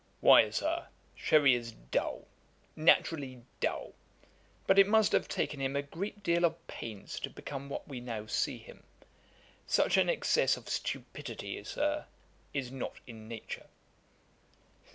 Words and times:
'Why, 0.19 0.49
Sir, 0.49 0.87
Sherry 1.13 1.53
is 1.53 1.73
dull, 1.73 2.25
naturally 2.75 3.43
dull; 3.59 3.93
but 4.65 4.79
it 4.79 4.87
must 4.87 5.11
have 5.11 5.27
taken 5.27 5.59
him 5.61 5.75
a 5.75 5.83
great 5.83 6.23
deal 6.23 6.43
of 6.43 6.65
pains 6.65 7.19
to 7.19 7.29
become 7.29 7.69
what 7.69 7.87
we 7.87 7.99
now 7.99 8.25
see 8.25 8.57
him. 8.57 8.81
Such 9.67 9.97
an 9.97 10.09
excess 10.09 10.57
of 10.57 10.69
stupidity, 10.69 11.63
Sir, 11.63 12.07
is 12.51 12.71
not 12.71 12.93
in 13.05 13.27
Nature.' 13.27 13.67